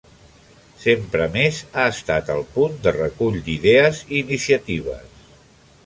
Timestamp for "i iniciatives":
4.09-5.23